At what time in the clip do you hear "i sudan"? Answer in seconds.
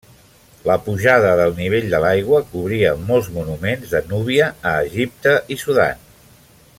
5.57-6.07